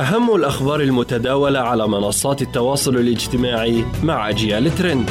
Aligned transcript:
أهم 0.00 0.34
الأخبار 0.34 0.80
المتداولة 0.80 1.58
على 1.58 1.88
منصات 1.88 2.42
التواصل 2.42 2.96
الاجتماعي 2.96 3.84
مع 4.02 4.28
أجيال 4.28 4.74
ترند. 4.74 5.10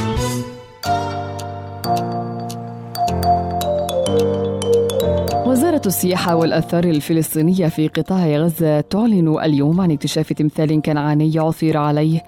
وزارة 5.46 5.82
السياحة 5.86 6.36
والآثار 6.36 6.84
الفلسطينية 6.84 7.68
في 7.68 7.88
قطاع 7.88 8.28
غزة 8.28 8.82
تعلن 8.82 9.40
اليوم 9.44 9.82
عن 9.82 9.92
اكتشاف 9.92 10.34
تمثال 10.34 10.82
كنعاني 10.82 11.40
عثر 11.40 11.78
عليه. 11.78 12.24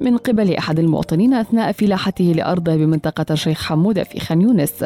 من 0.00 0.16
قبل 0.16 0.54
أحد 0.54 0.78
المواطنين 0.78 1.34
أثناء 1.34 1.72
فلاحته 1.72 2.24
لأرضه 2.24 2.76
بمنطقة 2.76 3.26
الشيخ 3.30 3.62
حمودة 3.62 4.04
في 4.04 4.20
خان 4.20 4.42
يونس. 4.42 4.84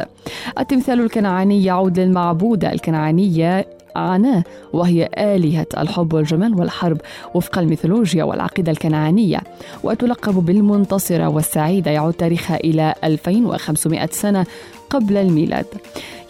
التمثال 0.58 1.00
الكنعاني 1.00 1.64
يعود 1.64 2.00
للمعبودة 2.00 2.72
الكنعانية 2.72 3.77
عناه 3.98 4.44
وهي 4.72 5.08
آلهة 5.18 5.66
الحب 5.78 6.12
والجمال 6.12 6.60
والحرب 6.60 7.00
وفق 7.34 7.58
الميثولوجيا 7.58 8.24
والعقيدة 8.24 8.72
الكنعانية. 8.72 9.40
وتلقب 9.84 10.34
بالمنتصرة 10.34 11.28
والسعيدة 11.28 11.90
يعود 11.90 12.12
تاريخها 12.12 12.56
إلى 12.56 12.94
2500 13.04 14.08
سنة 14.12 14.46
قبل 14.90 15.16
الميلاد. 15.16 15.66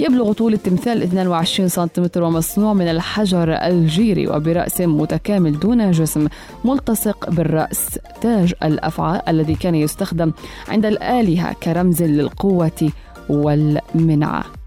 يبلغ 0.01 0.33
طول 0.33 0.53
التمثال 0.53 1.03
22 1.03 1.69
سنتيمتر 1.69 2.23
ومصنوع 2.23 2.73
من 2.73 2.89
الحجر 2.89 3.53
الجيري 3.53 4.29
وبرأس 4.29 4.81
متكامل 4.81 5.59
دون 5.59 5.91
جسم 5.91 6.29
ملتصق 6.65 7.31
بالرأس 7.31 7.99
تاج 8.21 8.55
الأفعى 8.65 9.23
الذي 9.29 9.55
كان 9.55 9.75
يستخدم 9.75 10.33
عند 10.69 10.87
الآلهة 10.87 11.53
كرمز 11.53 12.03
للقوة 12.03 12.91
والمنعة. 13.29 14.58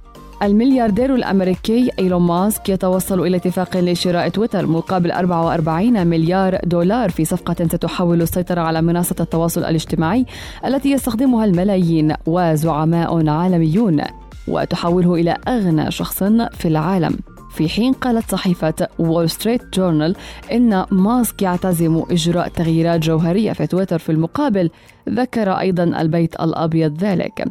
الملياردير 0.44 1.16
الأمريكي 1.16 1.92
إيلون 2.00 2.22
ماسك 2.22 2.70
يتوصل 2.70 3.20
إلى 3.20 3.38
اتفاق 3.38 3.78
لشراء 3.78 4.30
تويتر 4.30 4.68
مقابل 4.68 5.12
44 5.12 6.08
مليار 6.08 6.60
دولار 6.64 7.10
في 7.10 7.26
صفقة 7.26 7.68
ستحاول 7.68 8.22
السيطرة 8.22 8.62
على 8.62 8.82
منصة 8.82 9.16
التواصل 9.20 9.64
الاجتماعي 9.64 10.26
التي 10.66 10.92
يستخدمها 10.92 11.46
الملايين 11.46 12.14
وزعماء 12.26 13.30
عالميون 13.30 14.02
وتحوله 14.48 15.16
إلى 15.16 15.38
أغنى 15.48 15.92
شخص 15.92 16.24
في 16.24 16.68
العالم. 16.68 17.18
في 17.52 17.70
حين 17.70 17.94
قالت 17.94 18.32
صحيفة 18.32 18.88
وول 19.00 19.30
ستريت 19.30 19.62
جورنال 19.74 20.16
إن 20.52 20.86
ماسك 20.92 21.42
يعتزم 21.42 22.04
إجراء 22.12 22.48
تغييرات 22.48 23.00
جوهرية 23.00 23.52
في 23.52 23.68
تويتر 23.68 24.00
في 24.00 24.12
المقابل. 24.12 24.70
ذكر 25.10 25.52
أيضا 25.52 25.84
البيت 25.84 26.36
الأبيض 26.36 26.98
ذلك. 27.04 27.46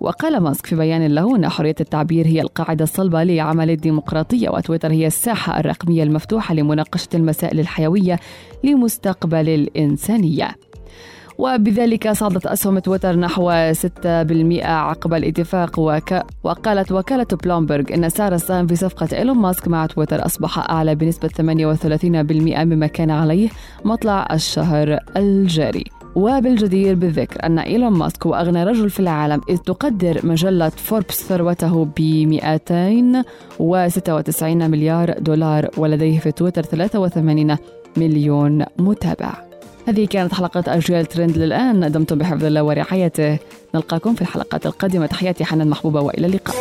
وقال 0.00 0.40
ماسك 0.40 0.66
في 0.66 0.76
بيان 0.76 1.06
له 1.06 1.36
أن 1.36 1.48
حرية 1.48 1.74
التعبير 1.80 2.26
هي 2.26 2.40
القاعدة 2.40 2.84
الصلبة 2.84 3.22
لعمل 3.22 3.70
الديمقراطية 3.70 4.48
وتويتر 4.48 4.92
هي 4.92 5.06
الساحة 5.06 5.60
الرقمية 5.60 6.02
المفتوحة 6.02 6.54
لمناقشة 6.54 7.08
المسائل 7.14 7.60
الحيوية 7.60 8.20
لمستقبل 8.64 9.48
الإنسانية. 9.48 10.67
وبذلك 11.38 12.12
صعدت 12.12 12.46
أسهم 12.46 12.78
تويتر 12.78 13.16
نحو 13.16 13.72
6% 13.72 13.84
عقب 14.64 15.14
الاتفاق 15.14 15.78
وك... 15.78 16.22
وقالت 16.44 16.92
وكالة 16.92 17.26
بلومبرج 17.44 17.92
أن 17.92 18.08
سعر 18.08 18.34
السهم 18.34 18.66
في 18.66 18.76
صفقة 18.76 19.08
إيلون 19.12 19.36
ماسك 19.36 19.68
مع 19.68 19.86
تويتر 19.86 20.26
أصبح 20.26 20.58
أعلى 20.58 20.94
بنسبة 20.94 21.28
38% 21.28 21.34
مما 22.64 22.86
كان 22.86 23.10
عليه 23.10 23.48
مطلع 23.84 24.28
الشهر 24.32 24.98
الجاري. 25.16 25.84
وبالجدير 26.14 26.94
بالذكر 26.94 27.46
أن 27.46 27.58
إيلون 27.58 27.92
ماسك 27.92 28.26
هو 28.26 28.34
أغنى 28.34 28.64
رجل 28.64 28.90
في 28.90 29.00
العالم 29.00 29.40
إذ 29.48 29.56
تقدر 29.56 30.26
مجلة 30.26 30.68
فوربس 30.68 31.28
ثروته 31.28 31.84
ب 31.84 32.00
296 32.00 34.70
مليار 34.70 35.18
دولار 35.18 35.68
ولديه 35.76 36.18
في 36.18 36.32
تويتر 36.32 36.62
83 36.62 37.56
مليون 37.96 38.64
متابع. 38.78 39.47
هذه 39.88 40.06
كانت 40.06 40.34
حلقة 40.34 40.64
أجيال 40.66 41.06
ترند 41.06 41.38
للآن. 41.38 41.92
دمتم 41.92 42.18
بحفظ 42.18 42.44
الله 42.44 42.62
ورعايته. 42.62 43.38
نلقاكم 43.74 44.14
في 44.14 44.22
الحلقات 44.22 44.66
القادمة. 44.66 45.06
تحياتي 45.06 45.44
حنان 45.44 45.70
محبوبة 45.70 46.00
وإلى 46.00 46.26
اللقاء. 46.26 46.56